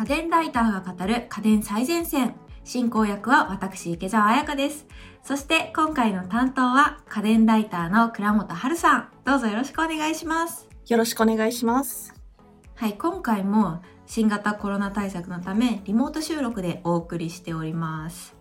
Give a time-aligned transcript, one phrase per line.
[0.00, 2.34] 家電ライターが語る家電最前線。
[2.64, 4.86] 進行役は私、池澤彩香です。
[5.22, 9.08] そして今回の担当は家電ライターの倉本春さん。
[9.26, 10.66] どうぞよろしくお願いします。
[10.88, 12.14] よろしくお願いします。
[12.76, 18.34] はい、今回も新型コロナ対策のためリモート収録でお送りしております。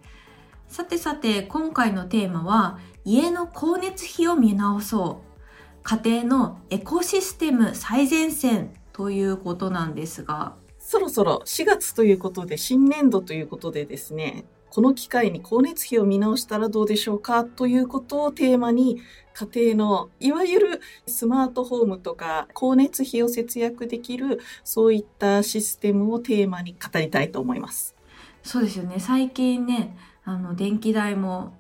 [0.69, 5.81] さてさて、今回のテーマは家の光熱費を見直そう。
[5.83, 10.55] 家庭のエコシステム最前線ということなんですが、
[10.89, 18.99] そろそろ4月ということで新年度ということでですね、この機会に光熱費を見直したらどうでしょうかということをテーマに
[19.35, 27.95] 家庭のいわゆるスマートホームとか光熱費を節約できるそういったシステムをテーマに語りたいと思います。
[28.41, 28.95] そうですよね。
[28.97, 31.55] 最近ね、あの、電気代も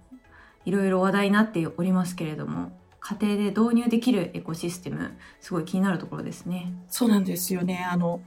[0.65, 6.73] いろいろ話題になっておりますけれども、家庭で導入できるエコシステム、すごい気になるところですね。
[6.87, 7.87] そうなんですよね。
[7.87, 8.21] あの、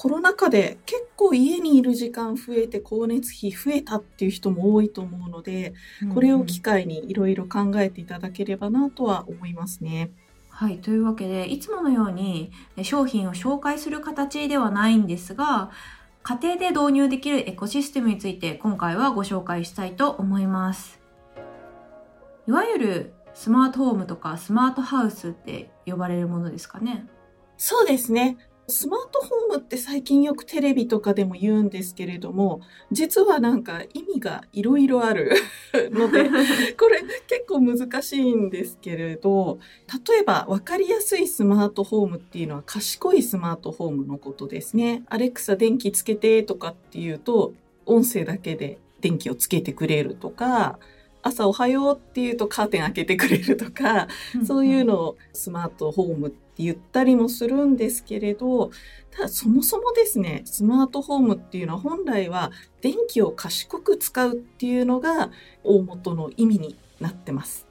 [0.00, 5.74] コロナ禍で結構家にいる時間増えて光熱費増えたっていう人も多いと思うので、
[6.14, 10.12] これを機会にいろいろ考えていただければなとは思いますね。
[10.50, 10.78] はい。
[10.78, 15.72] というわけで、いつものようにえ商品を紹介する形ではないんですが、
[16.22, 21.00] 家庭で導入できるエコシステムについて今回はご紹介したいと思います。
[22.46, 27.08] いわゆるスマートホームとかスマートハウスって呼ばれるものですかね？
[27.56, 28.36] そうですね。
[28.70, 32.60] スマートホームって最近よくテレビとかでも言うんですけれども、
[32.92, 35.32] 実はなんか意味がいろいろある
[35.90, 36.28] ので、
[36.76, 39.58] これ結構難しいんですけれど、
[40.06, 45.02] 例えば分かりやすいスマートホームっていうのは賢いスマートホームのことですね。
[45.08, 47.54] アレクサ電気つけてとかっていうと、
[47.86, 50.78] 音声だけで電気をつけてくれるとか、
[51.22, 54.08] 朝おはようっていうとカーテン開けてくれるとか、
[54.46, 58.70] そういうのをスマートホームって言ったりもするんですけれど、
[59.10, 65.30] ただそもそもですね、スマートホームっていうのは本来は電気を賢く使うっていうのが
[65.64, 67.66] 大元の意味になってます。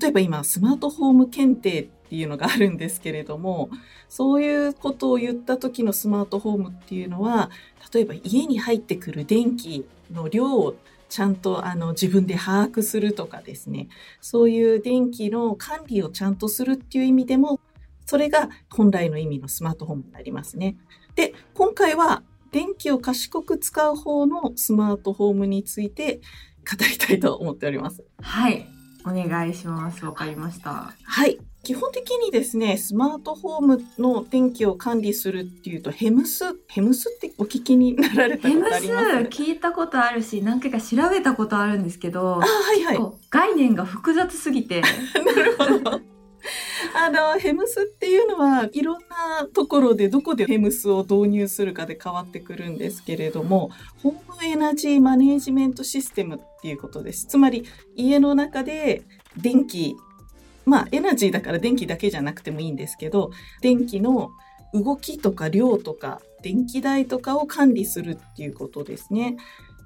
[0.00, 3.70] 例えば今、スマートホーム検定っていうのがあるんですけれども、
[4.08, 7.50] そういうことを言った時のスマートホームっていうのは、
[7.92, 10.76] 例えば家に入ってくる電気の量を
[11.08, 13.88] ちゃんとあの自分で把握するとかですね、
[14.20, 17.60] そういう電気の管理をちゃんとするっていう意味でも、
[18.06, 20.76] それが本来の意味のスマートホームになりますね。
[21.14, 26.20] で、今回は電気を賢く使う方のスマートホームについて
[26.70, 28.04] 語りたいと思っております。
[28.20, 28.66] はい。
[29.04, 30.04] お願いします。
[30.04, 30.94] わかりました。
[31.02, 31.38] はい。
[31.64, 39.42] 基本的にですね、スマートフォームの電気を管理するっていうと、ヘムス、ヘムスってお聞きになられたことヘムスあります？
[39.42, 42.46] 聞いたことあるし、何回か調べたことあるんですけど、あ、は
[42.76, 42.98] いはい。
[43.30, 44.82] 概念が複雑すぎて、
[45.24, 46.00] なるほど。
[46.94, 53.70] あの、ヘムスっていうのは、いろんなところでどこでヘムスを導入するかで変わってくるんですけれども、
[54.02, 57.26] ホームエナジーマネージメントシステムっていうことです。
[57.26, 57.64] つまり、
[57.96, 59.02] 家の中で
[59.36, 59.96] 電気、
[60.64, 63.30] まあ、エナジーだから電気だけじゃなくてもいいんですけど、
[63.60, 64.30] 電気の
[64.74, 69.36] 動きとか量とか、電気代とかを管理するっていうことですね。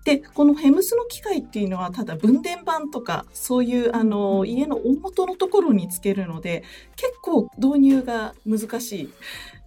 [0.06, 6.62] で、このヘムスの機械っていうのはただ分電盤とかそういうあの家の大元のところにつけるので
[6.94, 9.12] 結構導入が難しい。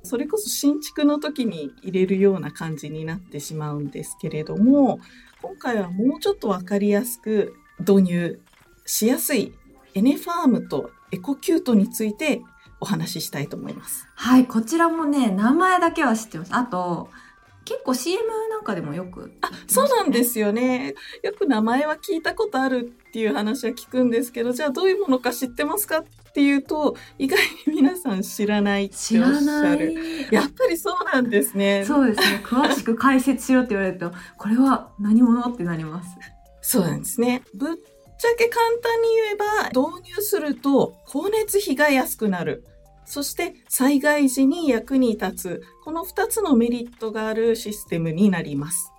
[0.02, 5.02] それこそ新築の時に入れるような感じになってしまうんですけれども
[5.42, 8.42] 今回はもうちょっとわかりやすく導入
[8.86, 9.54] しやすい
[9.94, 12.42] エネファームとエコキュートについて
[12.80, 14.08] お話ししたいと思います。
[14.16, 16.56] はい、こちらもね、名前だけは知ってます。
[16.56, 17.10] あと、
[17.70, 19.32] 結構 CM なんかでもよく。
[19.42, 20.96] あ、そうなんですよね。
[21.22, 26.04] よく名前は聞いたことあるっていう話は聞くんですけど、じゃあどういうものか知ってますかっ
[26.34, 29.94] ていうと、意外に皆さん知らないって知らおっしゃないる。。
[30.32, 31.84] やっぱりそうなんですね。
[31.86, 32.42] そうですね。
[32.44, 36.10] 詳しく解説しろって言われると、これは何者ってなります。
[36.62, 37.44] そうなんですね。
[37.54, 42.66] ぶっちゃけ簡単に言えば、導入すると光熱費が安くなる。
[43.10, 45.64] そして災害時に役に立つ。
[45.84, 48.92] この2つのメリットがあるシステムになります。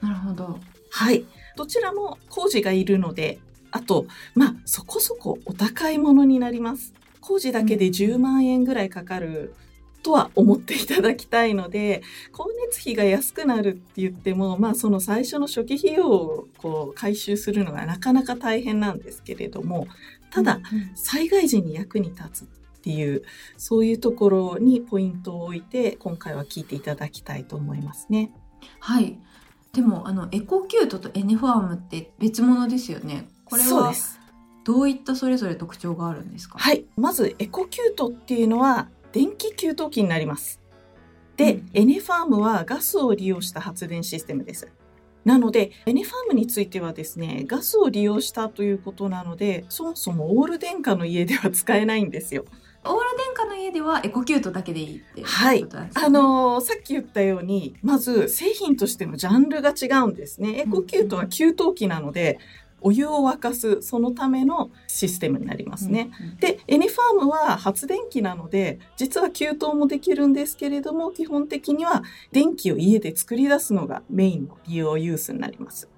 [0.00, 0.60] なるほど。
[0.90, 1.24] はい。
[1.56, 3.40] どちらも工事がいるので、
[3.72, 4.06] あと、
[4.36, 6.94] まあ、そこそこお高いものになります。
[7.20, 9.52] 工事だけで10万円ぐらいかかる
[10.04, 19.88] とは思っていただきたいので、光熱費が安くなるって言っても、まあ、その最初の初期費用をこう回収するのがなかなか大変なんですけれども、
[20.30, 20.60] ただ、
[20.94, 22.46] 災害時に役に立つっ
[22.88, 23.22] ていう、
[23.58, 28.32] そういうところにポイントを置いて、今回は聞いていただきたいと思いますね。
[28.80, 29.18] はい。
[29.74, 33.28] でも、あの、エコキュートとエネファームって別物ですよね。
[33.44, 34.18] これはそうです。
[34.64, 36.58] どういったそれぞれ特徴があるんですか？
[36.58, 36.86] はい。
[36.96, 40.60] まず、エコキュートっていうのは、電気給湯器になります。
[41.36, 44.68] で、うんエネファームはガスを利用した発電システムです。
[45.24, 52.46] なので、エネファームについてはですね、ガスを利用したということなので、そもそもオール電化の家では使えないんですよ。
[52.84, 60.60] オール電化の家ではエコキュートだけでいいっていうはいことなんですかねあのーさっき言ったように、まず製品としてのジャンルが違うんですね。
[60.60, 62.38] エコキュートは給湯器なので、
[62.80, 66.10] お湯を沸かす、そのためのシステムになりますね。。
[66.20, 72.02] うんうんで、エネファームは発電機なので、実は給湯もできるんですけれども、基本的には
[72.32, 75.88] 電気を家で作り出すのがメインの利用ユースになります。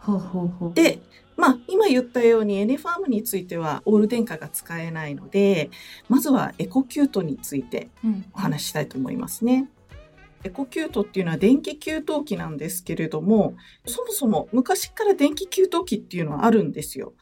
[0.00, 0.74] ほうほうほう。
[0.74, 1.00] で、
[1.36, 5.70] まあ、今言ったようにエネファームについてはオール電化が使えないので、
[6.08, 9.68] まずはエコキュートについてうん、お話ししたいと思いますね。
[10.44, 13.54] エコキュートっていうのは電気給湯器なんですけれども、
[13.86, 17.14] そもそも昔から電気給湯器っていうのはあるんですよ。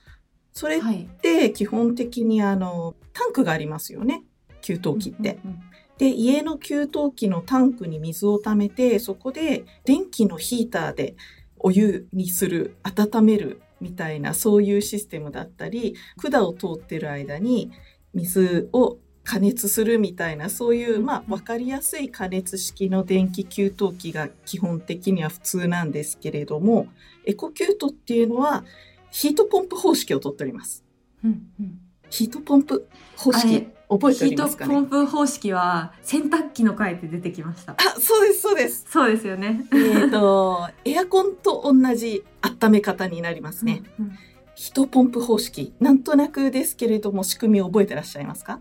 [0.53, 1.09] それっはい。
[1.23, 4.25] て基本的にあのタンクがありますよね。
[4.63, 5.39] 給湯器って。
[5.45, 5.63] うんうん
[6.01, 11.15] で、家の給湯器のタンクに水を溜めて、そこで電気のヒーターで
[11.59, 17.71] お湯にする、温めるみたいなそういうシステムだったり、管を通ってる間に
[18.15, 26.89] 水を加熱するみたいなそういう、まあ、わかりやすい加熱式の電気給湯器が基本的には普通なんですけれども、
[27.25, 28.65] エコキュートっていうのは
[29.11, 30.85] ヒートポンプ方式をとっております。
[31.25, 31.79] うんうん。
[32.09, 37.73] ヒートポンプ方式覚えておヒートりますかねポンプ方式は洗濯機の回で出てきました。
[37.73, 38.87] あ、そうです、そうです。
[38.89, 39.67] そうですよね。
[39.73, 43.83] えっと、エアコンと同じ温め方になりますね。
[43.99, 44.19] うんうん
[44.57, 45.73] ヒートポンプ方式。
[45.81, 48.61] なんとなくですけれども、仕組みを覚えてらっしゃいますか？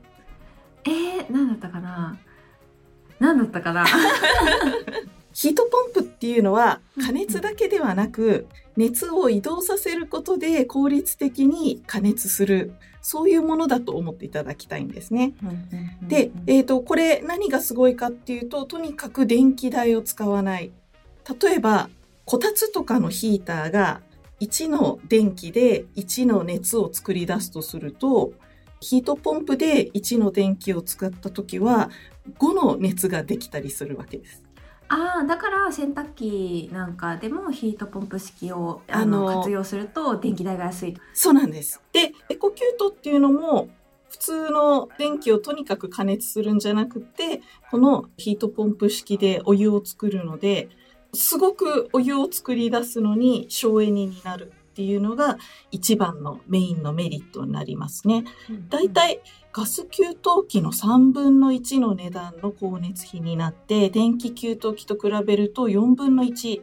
[0.86, 2.18] えー、何だったかな？
[3.20, 3.86] 何だったかな？
[5.40, 8.46] ヒートポンプっていうのはうん加熱だけではなく、
[8.76, 15.32] 熱を移動させることで効率的に加熱する、そういうものだと思っていただきたいんですね。
[16.02, 20.74] で、えっ、と、これ何がすごいかっていうと、とにかく電気代を使わない。
[21.42, 21.90] 例えば、
[22.26, 24.02] こたつとかのヒーターが
[24.42, 28.34] 1の電気で1の熱を作り出すとすると、
[28.82, 31.90] ヒートポンプで1の電気を使った時は
[32.40, 34.44] 5の熱ができたりするわけです。
[34.90, 41.02] ああだから洗濯機なんかでもヒートポンプ式をあの活用すると電気代が安いと。
[41.14, 41.82] そうなんです。
[41.94, 43.70] で、エコキュートっていうのも、
[44.10, 50.70] 普通の電気をとにかく加熱するんじゃなくて、このヒートポンプ式でお湯を作るので、
[51.14, 55.38] すごくお湯を作り出すのに省エネになるっていうのが
[55.72, 58.24] 一番のメインのメリットになりますね。
[58.70, 59.20] だいたい
[59.52, 60.14] ガス給湯
[60.48, 66.62] 器の3分の1の値段の光熱費になって、電気給湯器と比べると4分の1、石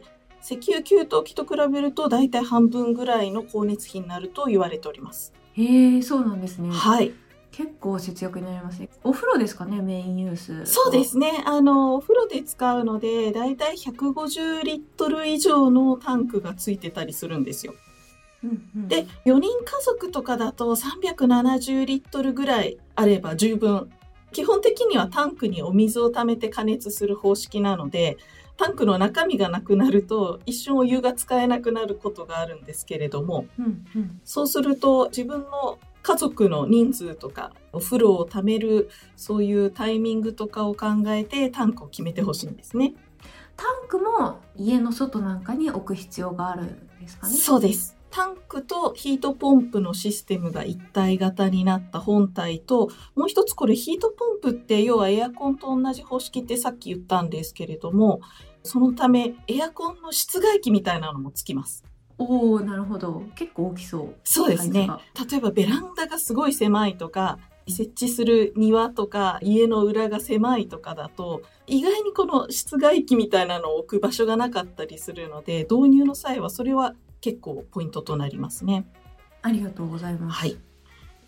[0.67, 5.31] 油給湯器と比べるとだいたい半分ぐらいの光熱費になると言われております。
[5.53, 6.71] へえそうなんですね。
[6.71, 7.13] はい。
[7.51, 8.89] 結構節約になりますね。
[9.03, 10.65] お風呂ですかねメインユース。
[10.65, 11.43] そうですね。
[11.45, 17.73] あの、お風呂で使うので、だいたい150リットル以上のタンクがついてたりするんですよ。
[18.43, 18.87] うんうん。
[18.87, 23.91] で、4人家族とかだと370リットルぐらいあれば十分。
[24.31, 28.17] 基本的にはタンクにお水を溜めて加熱する方式なので、
[28.57, 34.21] タンクの中身がなくなると一瞬お湯が使えなくなることがあるんですけれども、うんうん。
[34.25, 42.93] そうすると自分の家族の人数とかお風呂を溜めるそういうタイミングとかを考えてタンクを決めてほしいんですね。
[43.55, 46.67] タンクも家の外なんかに置く必要があるん
[46.99, 47.33] ですかね？
[47.33, 47.96] そうです。
[48.17, 58.21] タンクとヒートポンプのシステムが一体型になった本体と、もう一つこれヒートポンプって要はエアコンと同じ方式ってさっき言ったんですけれども、
[58.63, 61.85] そのためエアコンの室外機みたいなのもつきます。
[62.17, 63.21] おおなるほど。
[63.35, 64.15] 結構大きそう。
[64.23, 64.89] そうですね。
[65.29, 78.85] 例えばベランダがすごい狭いとか、設置する庭とか家の裏が狭いとかだと、意外にこの室外機みたいなのを置く場所がなかったりするので、導入の際はそれは結構ポイントとなりますね。
[79.41, 80.39] ありがとうございます。
[80.39, 80.57] はい。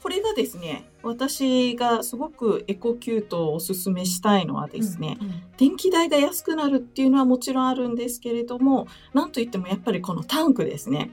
[0.02, 11.12] これがですね、私がすごくエコキュートをおすすめしたいのはですね、うんうん電気代が安くなるっていうのはもちろんあるんですけれども、なんといってもやっぱりこのタンクですね。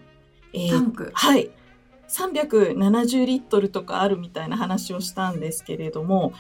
[0.52, 1.11] えータンク？
[1.12, 1.50] はい。
[2.09, 6.33] 370リットルとかあるみたいな話をしたんですけれども、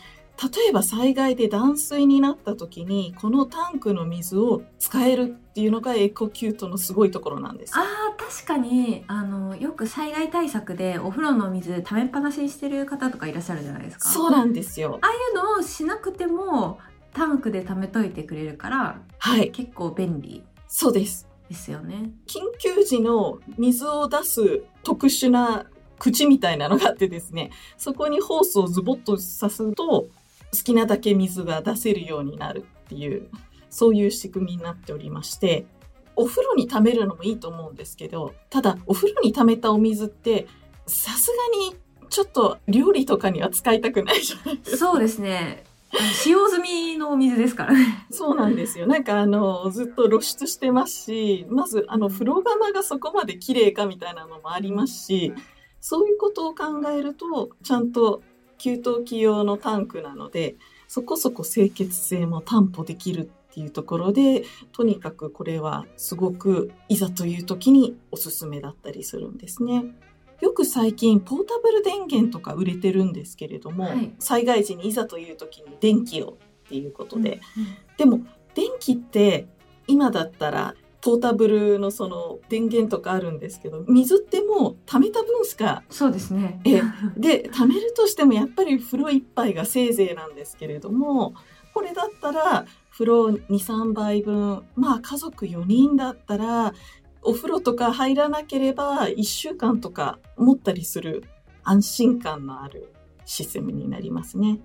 [0.42, 7.72] 例えば災害で断水になった時に、このタンクの水を使えるっていうのがエコキュートのすごいところなんです。
[7.74, 14.08] あー確かにあのよく災害対策でお風呂の水溜めっぱなしにしてる方とかいらっしゃるじゃないですか。
[14.08, 14.98] そうなんですよ。
[15.00, 16.78] ああいうのをしなくても
[17.14, 19.50] タンクで溜めといてくれるからはい。
[19.52, 21.28] 結構便利そうです。
[21.48, 22.10] ですよね。
[22.26, 25.66] 緊急時の水を出す特殊な
[25.98, 29.20] 口みたいなのがあってですね、そこにホースをズボッと刺
[29.54, 30.08] すと、
[30.52, 33.28] 好きなだけ水が出せるようになるっっていう、
[33.68, 35.66] そういう仕組みになっておりまして、
[36.14, 40.46] お風呂に溜めるのもいいと思うんですけど、ただお風呂に溜めたお水って、
[40.86, 41.76] さすがに
[42.08, 44.76] ちょっと料理とかには使いたくないじゃないですか。
[44.76, 45.64] そうですね。
[46.22, 48.06] 使用済みのお水ですからね。
[48.10, 48.86] そうなんですよ。
[48.86, 55.32] なんかあの、ずっと露出してますし、まずあの、風呂釜がそこまで綺麗かみたいなのもありますし、
[55.80, 58.22] そういうことを考えると、ちゃんと
[58.58, 60.56] 給湯器用のタンクなので、
[60.88, 69.84] そこそこ清潔性も担保できるっていうところで、とにかくこれはすごくいざという時におすすめだったりするんですね。
[70.40, 74.14] よく最近ポータブル電源とか売れてるんですけれども、はい。
[74.18, 76.36] 災害時にいざという時に電気を
[76.66, 78.20] っていうことで、うんでも
[78.54, 79.48] 電気って
[79.86, 80.74] 今だったら
[81.06, 86.60] ポータブルのその電源とかあるんですけど水ってもう溜めた分しかそうですね。
[86.64, 86.82] え
[87.16, 91.34] で溜めるとしてもやっぱり風呂一杯がせいぜいなんですけれども
[91.74, 96.74] これだったら風呂23杯分まあ家族4人だったら
[97.22, 101.22] お風呂とか入らなければ1週間とか持ったりする
[101.62, 102.92] 安心感のある
[103.24, 104.58] システムになりますね。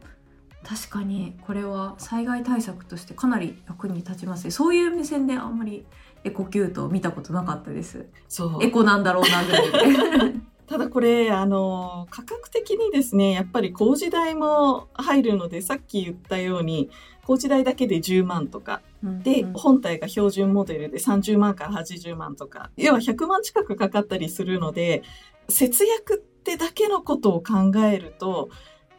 [0.64, 4.46] 確かにこれは災害対策としてかなり役に立ちます。
[4.46, 5.86] ねそういう目線であんまり
[6.24, 8.06] エコキュートを見たことなかったです。
[8.28, 8.64] そう。
[8.64, 10.40] エコなんだろうなぐらいで。
[10.72, 16.90] ただこれ、あの、価格的にですね、やっぱり工事代も入るので、さっき言ったように、
[17.26, 19.54] 工事代だけで10万とか、で、うん。
[19.54, 25.04] 本体が標準モデルで30万から80万とか、要は100万近くかかったりするので、
[25.50, 28.50] 節約ってだけのことを考えると、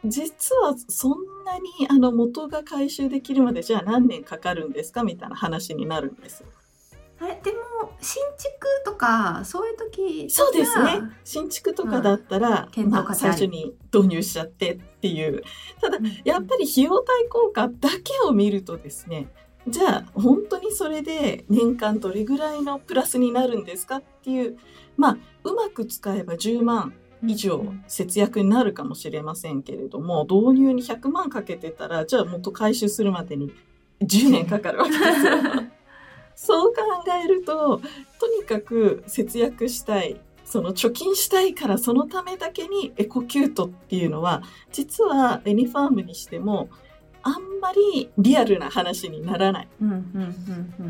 [0.05, 1.11] 実はそん
[1.45, 5.03] なにあの元が回収できるまでじゃあ何年かかるんですか？
[5.03, 6.47] みたいな話になるんですよ。
[7.19, 7.59] あれでも
[8.01, 11.09] 新築とかそういう時そうですねは。
[11.23, 15.41] 新築とかだったら、検討まあ、最初に導入しちゃってっていう。
[15.79, 19.29] ただ、うんやっぱり費用対効果だけを見るとですね、
[19.67, 24.57] じゃあ本当にそれで年間どれぐらいのプラスになるんですかっていう、
[24.97, 26.93] まあ、うまく使えば10万
[27.27, 33.51] 以上節約になるかもしれませんけれども、導入に100万かけてたら、じゃあ元回収するまでに
[34.01, 35.11] 10年かかるわけですよ。
[36.35, 36.81] そう考
[37.23, 37.79] えると、
[38.19, 40.19] とにかく節約したい。
[40.43, 46.69] その貯金したいからそのためだけにエコキュートっていうのは、実はエニファームにしても、
[47.21, 49.67] あんまりリアルな話にならない。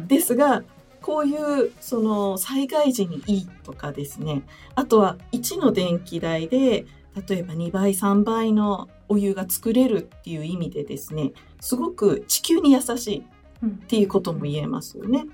[0.07, 0.63] ですが、
[1.03, 1.35] こうい
[1.67, 4.43] うその災害時にいいとかですね、
[4.73, 6.85] あとは1の電気代で、
[7.27, 13.23] 例えば2倍、3倍のお湯が作れるっていう意味でですね、すごく地球に優しいっ
[13.61, 15.25] うんていうことも言えますよね。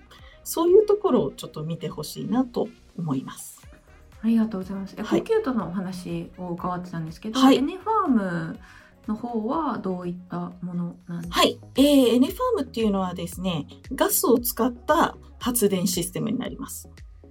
[0.43, 3.67] そういうところをちょっと見てほしいなと思います。
[4.21, 4.95] ありがとうございます。
[4.97, 8.59] エはいコキュートのお話を伺ってたんですけど、はいエネファーム
[9.07, 11.39] の方はどういったものなんですか？
[11.39, 11.59] はい。
[11.75, 16.89] えー、エネファームっていうのはですね、ガスを使った発電システムになります。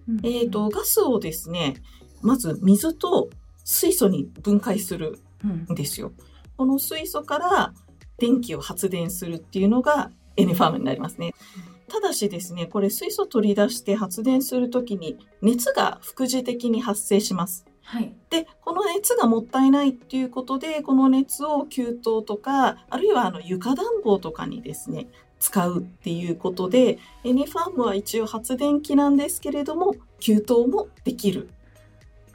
[0.09, 1.75] うんえー、と、ガスをですね、
[2.23, 3.31] まず水と
[3.65, 6.13] 水素に分解するうんんですよ。
[6.57, 7.75] この水素から
[8.17, 11.33] 電気を発電するっていうのがエネファームになりますね。
[11.89, 17.65] ただしですね、これ水素取り出して発電するときに熱が副次的に発生します。
[17.83, 18.15] はい。
[18.29, 31.51] で、この熱がもったいないっていうことで、この熱を給湯とか、あるいはあの床暖房とかにですね、使うっていうことで、エネファームは一応発電機なんですけれども、給湯もできる。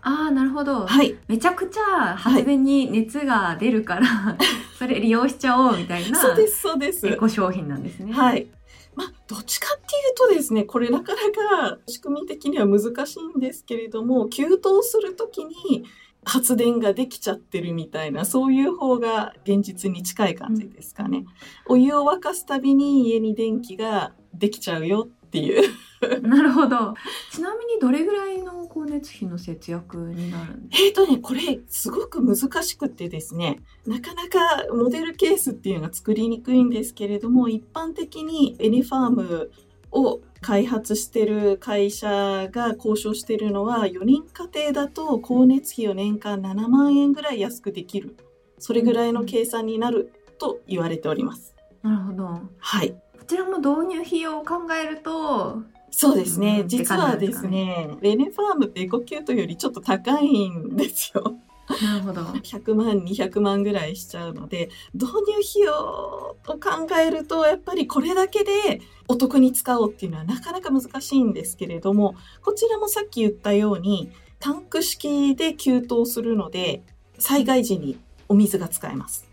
[0.01, 0.85] ああ、なるほど。
[0.85, 1.15] はい。
[1.27, 4.37] めちゃくちゃ発電に熱が出るから、
[4.77, 7.07] それ利用しちゃおうみたいなそうです、そうです。
[7.07, 8.11] エコ商品なんですね。
[8.11, 8.47] はい。
[8.95, 14.49] まあ、どっちかっていうとですね、これなかなか仕組み的には難しいんですけれども、給湯
[14.81, 15.85] するときに
[16.25, 21.25] 発電ができちゃってるみたいな、そういう方が現実に近い感じですかね。
[21.67, 25.63] お湯を沸かすたびに家に電気ができちゃうよっていう。
[26.21, 26.93] なるほど。
[27.31, 39.51] ちなみにどれぐらいの光熱費の節約になるんですえーとね、これすごく難しくってですね、なかなかモデルケースっていうのが作りにくいんですけれども、一般的にエネファーム
[39.93, 48.17] を開発してる会社が交渉してるのは、4人家庭だと光熱費を年間7万円ぐらい安くできる。
[48.59, 51.55] それぐらいの計算になると言われております。
[51.81, 52.41] かなるほど。
[52.59, 52.91] はい。
[52.91, 55.63] こちらも導入費用を考えると、
[55.95, 56.61] そうですね。
[56.61, 61.35] うん実はですね、エネファームってエコキュートよりちょっと高いんですよ。
[61.81, 62.21] なるほど。
[62.21, 76.83] 100万200万ぐらいしちゃうので導入費用を考えるとやっぱりこれだけでお得に使おうっていうのはなかなか難しいんですけれどもこちらもさっき言ったようにタンク式で給湯するので
[77.17, 79.27] 災害時にお水が使えます。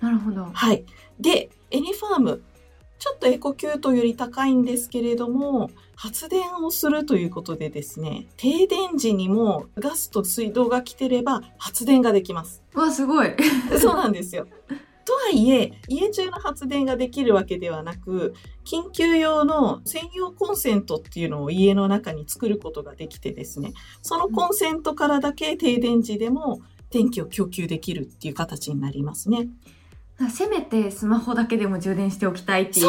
[0.00, 0.44] なるほど。
[0.52, 0.84] はい。
[1.18, 2.42] で、エネファーム
[3.02, 12.62] ちょっとエコキュートより高いんですけれども、発電をするということでですね、停電時にもガスと水道が来てれば発電ができます。
[12.74, 13.34] わ、すごい。
[13.80, 14.46] そうなんですよ。
[15.04, 29.48] とはいえ、家中の発電ができるわけではなく、緊急用の専用コンセントっていうのを家の中に作ることができてですね、そのコンセントからだけ停電時でも電気を供給できるっていう形になりますね。
[30.30, 32.86] せめてスマホだけでも充電しておきたいっていう。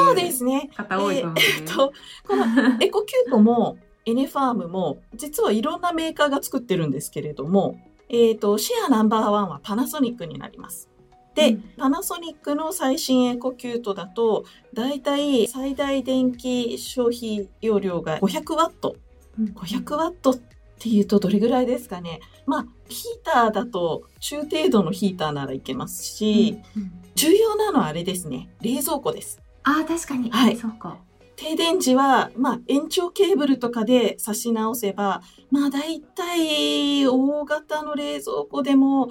[0.75, 1.93] 方多いと思うんで、えーえっと、
[2.27, 2.45] この
[2.81, 10.89] エコキュートもエネファームも実はいろんなメーカーが作ってるんですけれども、えっ、と、シェアナンバーワンはパナソニックになります。
[11.35, 18.95] で、うんパナソニックの最新エコキュートだと、だいたい最大電気消費容量が500ワット。
[19.39, 20.39] うん500ワットっ
[20.83, 22.19] ていうとどれぐらいですかね。
[22.45, 28.49] まあ、ヒーターだと中程度のヒーターならいけますし、うんうん重要なのはあれですね。
[28.59, 29.39] 冷蔵庫です。
[29.61, 30.31] ああ、確かに。
[30.31, 30.97] はいそうか。
[31.35, 35.21] 停電時は、まあ、延長ケーブルとかで差し直せば、
[35.51, 39.09] まあ、だいたい大型の冷蔵庫でも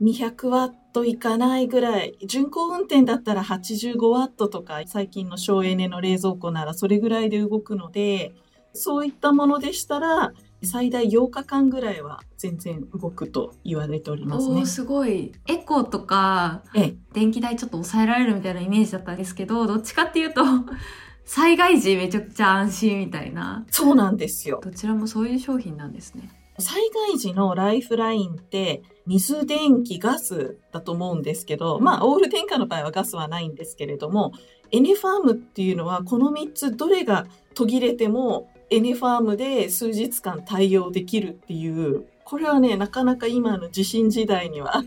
[0.00, 8.32] 200ワットいかないぐらい、巡航運転だったら85ワットとか、最近の省エネの冷蔵庫ならそれぐらいで動くので、
[8.72, 10.32] そういったものでしたら、
[10.64, 14.66] 最大8日間ぐらいは全然動くと言われておりますね。
[14.66, 15.32] すごい。
[15.46, 20.42] エコとか、ええ、電気代ちょっと抑えられるみたいなイメージだったんですけど、どっちかっていうと、
[21.24, 23.64] 災害時めちゃくちゃ安心みたいな。
[23.70, 24.60] そうなんですよ。
[24.62, 26.30] どちらもそういう商品なんですね。
[26.58, 34.32] 災害時のライフラインって水、電気、ガスだと思うんですけど、まあ、オール電化の場合はガスはないんですけれども、
[34.70, 44.82] エネファームっていうのはこの3つどれが途切れてもエネファームで数日間対応できるっていう、これはね、なかなか今の地震時代には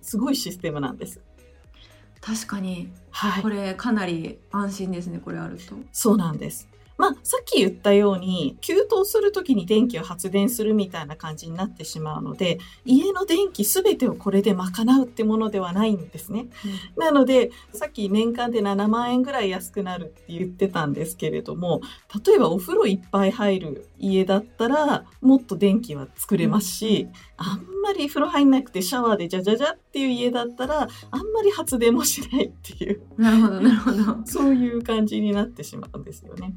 [0.00, 1.20] すごいシステムなんです。
[2.20, 3.48] 確かに、はいこ。
[3.48, 5.74] れかなり安心ですね、これあると。
[5.92, 6.68] そうなんです。
[7.00, 14.68] まあ、さっき言ったように、給湯するときに電気を発電するみたいな感じになってしまうので、家の電気すべてをこれで賄
[15.00, 16.48] うってものではないんですね。
[16.98, 21.80] なので、さっき年間で7万円ぐらい安くなるって言ってたんですけれども、
[22.26, 33.00] 例えばお風呂いっぱい入る家だったら、もっと電気は作れますし、あんまり風呂入んなくてシャワーでジャジャジャっていう家だったら、あんまり発電もしないっていう。
[33.16, 34.26] なるほど、なるほど。
[34.26, 36.54] そういう感じになってしまうんですよね。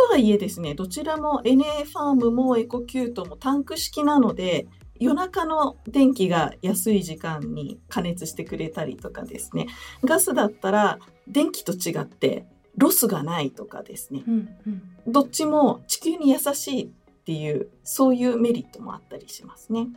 [0.00, 4.66] とはいえですね、どちらもエネファームもエコキュートもタンク式なので、
[4.98, 9.66] 夜中の電気が安い時間に加熱してくれたりとかですね、
[10.02, 14.82] ガスだったら電気と違ってロスがないとかですね、うんうん。
[15.06, 16.88] どっちも地球に優しいっ
[17.24, 19.88] ていう、そういうメリットもあったりしますね。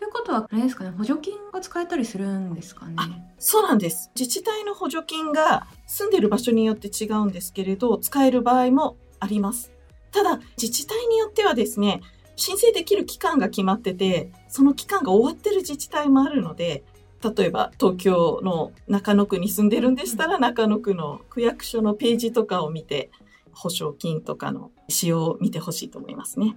[0.00, 2.96] ということは、あれですかね、補助金が使えたりするんですかね？
[3.38, 4.10] そうなんです。
[4.18, 9.70] 自治体の補助金が住んでる場所によって違うんですけれど、使える場合もあります。
[10.10, 12.00] ただ、自治体によってはですね、
[12.34, 16.82] 申請できる期間が決まってて、その期間が終わってる自治体もあるので、
[17.22, 23.10] 例えば東京の中野区に住んでるんでしたら、中野区の区役所のページとかを見て、
[23.52, 26.56] 保証金とかの使用を見てほしいと思いますね。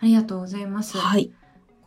[0.00, 0.96] ありがとうございます。
[0.96, 1.30] はい。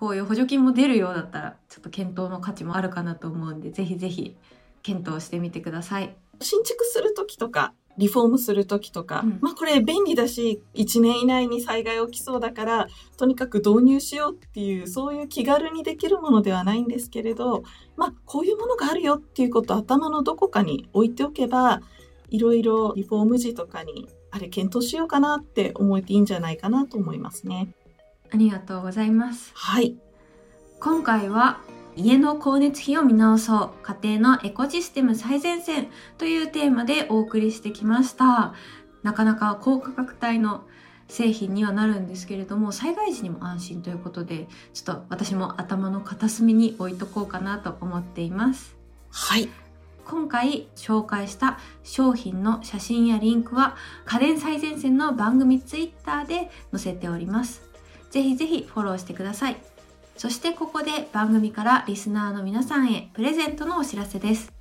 [0.02, 4.36] こういう補助金も出るようだったら、ちょっと検討の価値もあるかなと思うんで、ぜひぜひ
[4.82, 6.16] 検討してみてください。
[6.40, 17.62] 新築するときとか、リフォームするときとか、うんまあこれ便利だし、1年以内に災害起きそうだから、とにかく導入しようっていう、そういう気軽にできるものではないんですけれど、
[17.96, 21.84] まあこういうものがあるよっていうことを頭のどこかに置いておけば、
[22.32, 27.76] いろいろリフォーム時とかに、あれ検討しようかなって思えていいんじゃないかなと思いますね。
[28.32, 29.52] ありがとうございます。
[29.54, 29.98] はい。
[30.80, 31.60] 今回は
[31.96, 38.54] 家の光熱費を見直そう家庭のエコシステム最前線というテーマでお送りしてきました
[39.04, 40.64] なかなか高価格帯の
[41.08, 48.76] 製品にはなるんですけれども災害時にも安心ということでちょっと私も頭の片隅に置いとこうかなと思っています
[49.12, 49.50] はい。
[50.06, 57.71] 今回紹介した商品の写真やリンクは家電最前線の番組ツイッターで載せております
[58.12, 59.58] ぜひぜひフォローしてください。
[60.18, 64.54] そしてここで番組からリスナーの皆さんへプレゼントのお知らせです。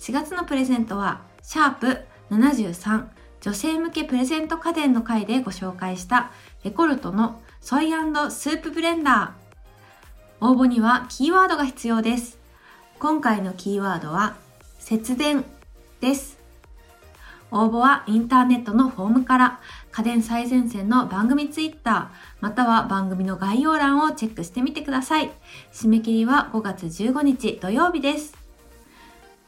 [0.00, 1.98] 4月のプレゼントはシャープ
[2.30, 3.06] 73
[3.40, 6.32] 女性向けプレゼント家電の回でご紹介した
[6.64, 10.46] レコルトのソイスープブレンダー。
[10.46, 12.38] 応募にはキーワードが必要です。
[12.98, 14.36] 今回のキーワードは
[14.78, 15.44] 節電
[16.00, 16.38] です。
[17.50, 19.60] 応募はインターネットのフォームから
[19.98, 22.08] 家電最前線の番組ツイッター
[22.40, 25.32] または番組の概要欄をチェックしてみてください。
[25.72, 28.32] 締め切りは5月15日土曜日です。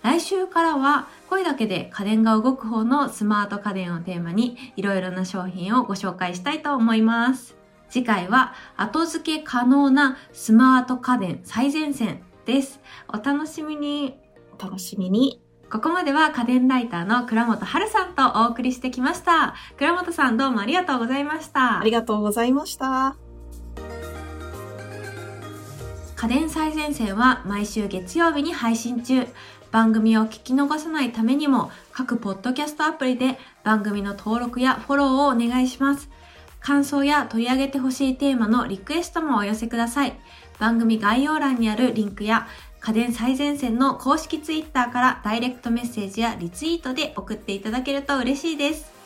[0.03, 7.55] 来週からは声だけで家電が動く方のスマート家電をテーマにいろいろな商品をご紹介したいと思います。
[7.89, 12.81] 次回は後付け可能なスマート家電最前線です。
[13.07, 14.19] お楽しみに。
[14.59, 15.41] お楽しみに。
[15.71, 19.55] ここまでは家電ライターの倉本春さんとお送りしてきました。
[19.77, 21.79] 倉本さんどうもありがとうございました。
[21.79, 23.15] ありがとうございました。
[26.17, 29.29] 家電最前線は毎週月曜日に配信中。
[29.71, 36.11] 番組を聞き逃さないためにも各ポッドキャストアプリで番組の登録やフォローをお願いします。
[36.59, 40.19] 感想や取り上げてほしいテーマのリクエストもお寄せください。
[40.59, 42.49] 番組概要欄にあるリンクや
[42.81, 49.00] 家電最前線の公式ツイッターからダイレクトメッセージやリツイートで送っていただけると嬉しいです。